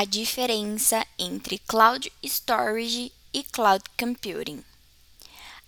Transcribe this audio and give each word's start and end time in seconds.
a 0.00 0.04
diferença 0.06 1.06
entre 1.18 1.58
Cloud 1.58 2.10
Storage 2.24 3.12
e 3.34 3.42
Cloud 3.42 3.84
Computing. 3.98 4.64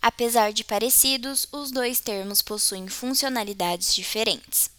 Apesar 0.00 0.54
de 0.54 0.64
parecidos, 0.64 1.46
os 1.52 1.70
dois 1.70 2.00
termos 2.00 2.40
possuem 2.40 2.88
funcionalidades 2.88 3.94
diferentes. 3.94 4.70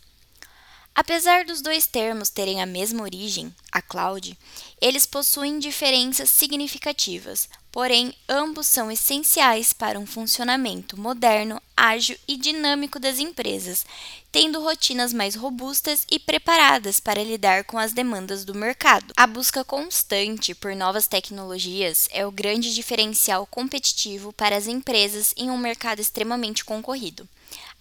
Apesar 0.95 1.43
dos 1.43 1.59
dois 1.59 1.87
termos 1.87 2.29
terem 2.29 2.61
a 2.61 2.67
mesma 2.67 3.01
origem, 3.01 3.53
a 3.71 3.81
cloud, 3.81 4.37
eles 4.79 5.07
possuem 5.07 5.57
diferenças 5.57 6.29
significativas, 6.29 7.49
porém, 7.71 8.13
ambos 8.29 8.67
são 8.67 8.91
essenciais 8.91 9.73
para 9.73 9.99
um 9.99 10.05
funcionamento 10.05 10.95
moderno, 10.95 11.59
ágil 11.75 12.15
e 12.27 12.37
dinâmico 12.37 12.99
das 12.99 13.17
empresas, 13.17 13.83
tendo 14.31 14.61
rotinas 14.61 15.11
mais 15.11 15.33
robustas 15.33 16.05
e 16.11 16.19
preparadas 16.19 16.99
para 16.99 17.23
lidar 17.23 17.63
com 17.63 17.79
as 17.79 17.91
demandas 17.91 18.45
do 18.45 18.53
mercado. 18.53 19.13
A 19.17 19.25
busca 19.25 19.63
constante 19.63 20.53
por 20.53 20.75
novas 20.75 21.07
tecnologias 21.07 22.07
é 22.11 22.23
o 22.23 22.31
grande 22.31 22.71
diferencial 22.71 23.47
competitivo 23.47 24.31
para 24.31 24.55
as 24.55 24.67
empresas 24.67 25.33
em 25.35 25.49
um 25.49 25.57
mercado 25.57 25.99
extremamente 25.99 26.63
concorrido. 26.63 27.27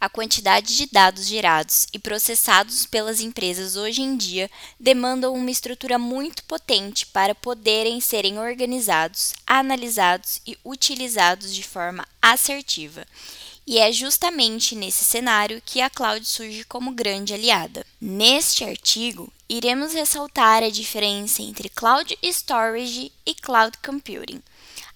A 0.01 0.09
quantidade 0.09 0.77
de 0.77 0.87
dados 0.87 1.27
gerados 1.27 1.87
e 1.93 1.99
processados 1.99 2.87
pelas 2.87 3.21
empresas 3.21 3.77
hoje 3.77 4.03
em 4.03 4.17
dia 4.17 4.51
demandam 4.79 5.33
uma 5.35 5.51
estrutura 5.51 5.99
muito 5.99 6.43
potente 6.45 7.07
para 7.07 7.35
poderem 7.35 8.01
serem 8.01 8.39
organizados, 8.39 9.35
analisados 9.47 10.41
e 10.47 10.59
utilizados 10.65 11.55
de 11.55 11.63
forma 11.63 12.07
assertiva. 12.21 13.07
E 13.65 13.79
é 13.79 13.93
justamente 13.93 14.75
nesse 14.75 15.05
cenário 15.05 15.63
que 15.65 15.81
a 15.81 15.89
cloud 15.89 16.27
surge 16.27 16.65
como 16.65 16.91
grande 16.91 17.33
aliada. 17.33 17.87
Neste 18.01 18.65
artigo, 18.65 19.33
iremos 19.49 19.93
ressaltar 19.93 20.65
a 20.65 20.69
diferença 20.69 21.43
entre 21.43 21.69
cloud 21.69 22.19
storage 22.25 23.13
e 23.25 23.35
cloud 23.35 23.79
computing 23.79 24.43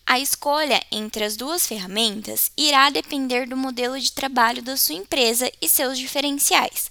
a 0.06 0.20
escolha 0.20 0.80
entre 0.92 1.24
as 1.24 1.36
duas 1.36 1.66
ferramentas 1.66 2.52
irá 2.56 2.88
depender 2.90 3.46
do 3.46 3.56
modelo 3.56 3.98
de 3.98 4.12
trabalho 4.12 4.62
da 4.62 4.76
sua 4.76 4.94
empresa 4.94 5.50
e 5.60 5.68
seus 5.68 5.98
diferenciais. 5.98 6.90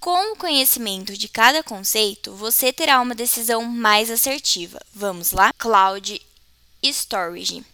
Com 0.00 0.32
o 0.32 0.36
conhecimento 0.36 1.16
de 1.16 1.28
cada 1.28 1.62
conceito, 1.62 2.34
você 2.34 2.72
terá 2.72 3.00
uma 3.00 3.14
decisão 3.14 3.64
mais 3.64 4.10
assertiva. 4.10 4.80
Vamos 4.92 5.30
lá? 5.30 5.52
Cloud 5.56 6.20
Storage. 6.82 7.64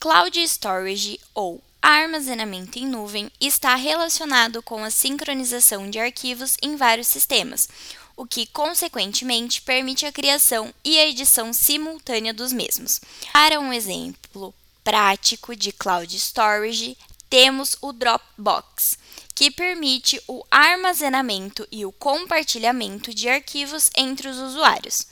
Cloud 0.00 0.42
Storage 0.42 1.20
ou 1.34 1.62
armazenamento 1.82 2.78
em 2.78 2.86
nuvem 2.86 3.30
está 3.38 3.74
relacionado 3.74 4.62
com 4.62 4.82
a 4.82 4.90
sincronização 4.90 5.90
de 5.90 5.98
arquivos 5.98 6.56
em 6.62 6.74
vários 6.76 7.06
sistemas, 7.06 7.68
o 8.16 8.26
que, 8.26 8.46
consequentemente, 8.46 9.60
permite 9.60 10.06
a 10.06 10.12
criação 10.12 10.72
e 10.84 10.98
a 10.98 11.06
edição 11.06 11.52
simultânea 11.52 12.32
dos 12.32 12.52
mesmos. 12.52 13.00
Para 13.32 13.60
um 13.60 13.72
exemplo 13.72 14.54
prático 14.82 15.54
de 15.54 15.72
cloud 15.72 16.16
storage, 16.16 16.96
temos 17.28 17.76
o 17.82 17.92
Dropbox, 17.92 18.98
que 19.34 19.50
permite 19.50 20.20
o 20.26 20.42
armazenamento 20.50 21.68
e 21.70 21.84
o 21.84 21.92
compartilhamento 21.92 23.12
de 23.12 23.28
arquivos 23.28 23.90
entre 23.96 24.28
os 24.28 24.38
usuários. 24.38 25.06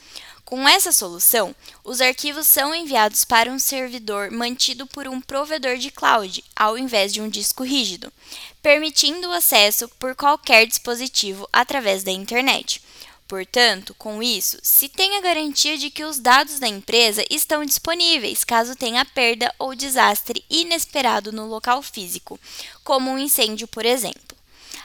Com 0.44 0.68
essa 0.68 0.92
solução, 0.92 1.54
os 1.82 2.02
arquivos 2.02 2.46
são 2.46 2.74
enviados 2.74 3.24
para 3.24 3.50
um 3.50 3.58
servidor 3.58 4.30
mantido 4.30 4.86
por 4.86 5.08
um 5.08 5.18
provedor 5.18 5.78
de 5.78 5.90
cloud, 5.90 6.44
ao 6.54 6.76
invés 6.76 7.14
de 7.14 7.22
um 7.22 7.30
disco 7.30 7.62
rígido, 7.62 8.12
permitindo 8.62 9.28
o 9.28 9.32
acesso 9.32 9.88
por 9.98 10.14
qualquer 10.14 10.66
dispositivo 10.66 11.48
através 11.50 12.02
da 12.02 12.12
internet. 12.12 12.82
Portanto, 13.26 13.94
com 13.94 14.22
isso, 14.22 14.58
se 14.62 14.86
tem 14.86 15.16
a 15.16 15.20
garantia 15.22 15.78
de 15.78 15.90
que 15.90 16.04
os 16.04 16.18
dados 16.18 16.58
da 16.58 16.68
empresa 16.68 17.24
estão 17.30 17.64
disponíveis 17.64 18.44
caso 18.44 18.76
tenha 18.76 19.04
perda 19.04 19.52
ou 19.58 19.74
desastre 19.74 20.44
inesperado 20.50 21.32
no 21.32 21.46
local 21.46 21.82
físico, 21.82 22.38
como 22.84 23.10
um 23.10 23.18
incêndio, 23.18 23.66
por 23.66 23.86
exemplo. 23.86 24.33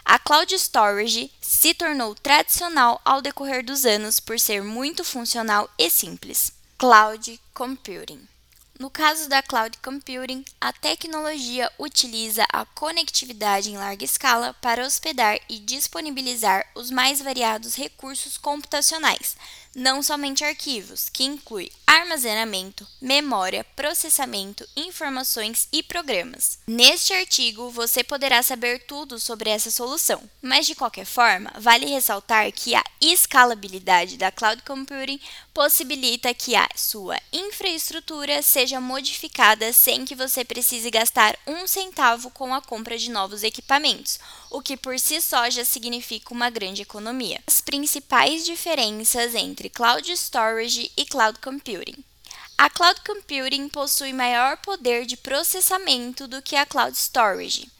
A 0.05 0.17
cloud 0.17 0.53
storage 0.57 1.31
se 1.41 1.73
tornou 1.73 2.15
tradicional 2.15 2.99
ao 3.05 3.21
decorrer 3.21 3.63
dos 3.63 3.85
anos 3.85 4.19
por 4.19 4.39
ser 4.39 4.63
muito 4.63 5.03
funcional 5.03 5.69
e 5.77 5.89
simples. 5.89 6.51
Cloud 6.77 7.39
computing. 7.53 8.27
No 8.79 8.89
caso 8.89 9.27
da 9.27 9.43
cloud 9.43 9.77
computing, 9.79 10.45
a 10.61 10.71
tecnologia 10.71 11.69
utiliza 11.77 12.45
a 12.49 12.63
conectividade 12.63 13.69
em 13.69 13.77
larga 13.77 14.05
escala 14.05 14.53
para 14.61 14.85
hospedar 14.85 15.37
e 15.49 15.59
disponibilizar 15.59 16.65
os 16.73 16.89
mais 16.89 17.21
variados 17.21 17.75
recursos 17.75 18.37
computacionais, 18.37 19.35
não 19.75 20.01
somente 20.01 20.43
arquivos, 20.43 21.09
que 21.09 21.23
inclui 21.23 21.71
armazenamento, 21.85 22.87
memória, 23.01 23.63
processamento, 23.75 24.67
informações 24.75 25.67
e 25.71 25.81
programas. 25.81 26.59
Neste 26.67 27.13
artigo, 27.13 27.69
você 27.69 28.03
poderá 28.03 28.41
saber 28.43 28.85
tudo 28.85 29.19
sobre 29.19 29.49
essa 29.49 29.71
solução, 29.71 30.21
mas 30.41 30.65
de 30.65 30.75
qualquer 30.75 31.05
forma, 31.05 31.51
vale 31.59 31.85
ressaltar 31.87 32.51
que 32.51 32.75
a 32.75 32.83
escalabilidade 33.01 34.17
da 34.17 34.31
cloud 34.31 34.61
computing 34.63 35.19
possibilita 35.53 36.33
que 36.33 36.55
a 36.55 36.67
sua 36.75 37.19
infraestrutura 37.33 38.41
seja 38.41 38.79
modificada 38.79 39.73
sem 39.73 40.05
que 40.05 40.15
você 40.15 40.45
precise 40.45 40.89
gastar 40.91 41.37
um 41.45 41.67
centavo 41.67 42.29
com 42.31 42.53
a 42.53 42.61
compra 42.61 42.97
de 42.97 43.09
novos 43.09 43.43
equipamentos, 43.43 44.19
o 44.49 44.61
que 44.61 44.75
por 44.75 44.99
si 44.99 45.21
só 45.21 45.49
já 45.49 45.63
significa 45.63 46.33
uma 46.33 46.49
grande 46.49 46.81
economia. 46.81 47.41
As 47.45 47.61
principais 47.61 48.45
diferenças 48.45 49.35
entre 49.35 49.69
cloud 49.69 50.11
storage 50.11 50.91
e 50.97 51.05
cloud 51.05 51.39
computing. 51.39 52.03
A 52.57 52.69
cloud 52.69 52.99
computing 53.05 53.69
possui 53.69 54.11
maior 54.11 54.57
poder 54.57 55.05
de 55.05 55.15
processamento 55.15 56.27
do 56.27 56.41
que 56.41 56.55
a 56.55 56.65
cloud 56.65 56.97
storage. 56.97 57.71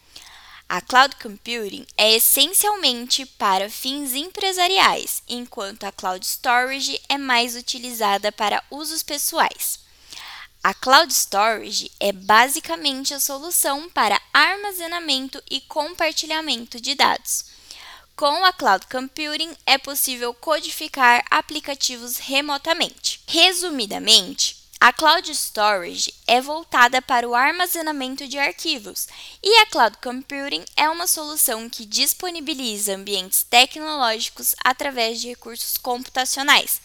A 0.70 0.82
cloud 0.82 1.16
computing 1.16 1.86
é 1.98 2.14
essencialmente 2.16 3.26
para 3.26 3.70
fins 3.70 4.14
empresariais, 4.14 5.24
enquanto 5.28 5.84
a 5.84 5.92
cloud 5.92 6.24
storage 6.26 7.02
é 7.10 7.18
mais 7.18 7.56
utilizada 7.56 8.32
para 8.32 8.64
usos 8.70 9.02
pessoais. 9.02 9.89
A 10.62 10.74
cloud 10.74 11.14
storage 11.14 11.90
é 12.02 12.12
basicamente 12.12 13.14
a 13.14 13.20
solução 13.20 13.90
para 13.92 14.22
armazenamento 14.34 15.42
e 15.50 15.62
compartilhamento 15.62 16.82
de 16.82 16.96
dados. 16.96 17.46
Com 18.14 18.44
a 18.44 18.52
cloud 18.52 18.86
computing 18.88 19.56
é 19.66 19.78
possível 19.78 20.34
codificar 20.34 21.24
aplicativos 21.32 22.18
remotamente. 22.18 23.22
Resumidamente, 23.26 24.58
a 24.82 24.92
cloud 24.92 25.30
storage 25.32 26.14
é 26.28 26.42
voltada 26.42 27.02
para 27.02 27.28
o 27.28 27.36
armazenamento 27.36 28.28
de 28.28 28.38
arquivos 28.38 29.08
e 29.42 29.58
a 29.60 29.66
cloud 29.66 29.98
computing 30.04 30.64
é 30.76 30.90
uma 30.90 31.08
solução 31.08 31.70
que 31.70 31.86
disponibiliza 31.86 32.96
ambientes 32.96 33.44
tecnológicos 33.44 34.56
através 34.64 35.20
de 35.20 35.30
recursos 35.30 35.78
computacionais, 35.78 36.82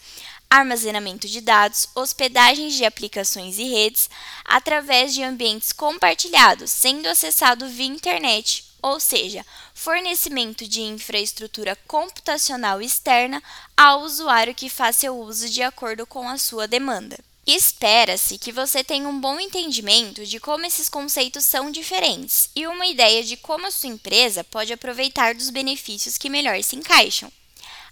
armazenamento 0.49 1.27
de 1.27 1.41
dados, 1.41 1.87
hospedagens 1.95 2.73
de 2.73 2.85
aplicações 2.85 3.57
e 3.57 3.63
redes 3.63 4.09
através 4.43 5.13
de 5.13 5.23
ambientes 5.23 5.71
compartilhados, 5.71 6.71
sendo 6.71 7.07
acessado 7.07 7.67
via 7.67 7.85
internet, 7.85 8.65
ou 8.81 8.99
seja, 8.99 9.45
fornecimento 9.73 10.67
de 10.67 10.81
infraestrutura 10.81 11.75
computacional 11.87 12.81
externa 12.81 13.41
ao 13.75 14.01
usuário 14.01 14.53
que 14.53 14.69
faz 14.69 14.95
seu 14.97 15.19
uso 15.19 15.49
de 15.49 15.63
acordo 15.63 16.05
com 16.05 16.29
a 16.29 16.37
sua 16.37 16.67
demanda. 16.67 17.17
Espera-se 17.47 18.39
que 18.39 18.51
você 18.51 18.83
tenha 18.83 19.07
um 19.07 19.19
bom 19.19 19.39
entendimento 19.39 20.25
de 20.25 20.39
como 20.39 20.65
esses 20.65 20.89
conceitos 20.89 21.45
são 21.45 21.69
diferentes 21.69 22.49
e 22.55 22.65
uma 22.65 22.87
ideia 22.87 23.23
de 23.23 23.37
como 23.37 23.67
a 23.67 23.71
sua 23.71 23.89
empresa 23.89 24.43
pode 24.43 24.73
aproveitar 24.73 25.35
dos 25.35 25.51
benefícios 25.51 26.17
que 26.17 26.29
melhor 26.29 26.61
se 26.63 26.75
encaixam. 26.75 27.31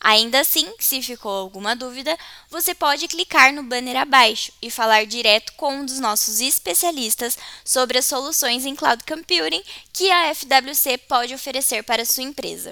Ainda 0.03 0.41
assim, 0.41 0.69
se 0.79 1.01
ficou 1.01 1.31
alguma 1.31 1.75
dúvida, 1.77 2.17
você 2.49 2.75
pode 2.75 3.07
clicar 3.07 3.53
no 3.53 3.63
banner 3.63 3.95
abaixo 3.95 4.51
e 4.61 4.69
falar 4.69 5.05
direto 5.05 5.53
com 5.53 5.77
um 5.77 5.85
dos 5.85 5.97
nossos 5.97 6.41
especialistas 6.41 7.37
sobre 7.63 7.97
as 7.97 8.05
soluções 8.05 8.65
em 8.65 8.75
cloud 8.75 9.01
computing 9.05 9.63
que 9.93 10.11
a 10.11 10.35
FWC 10.35 10.97
pode 11.07 11.33
oferecer 11.33 11.83
para 11.83 12.03
sua 12.05 12.23
empresa. 12.23 12.61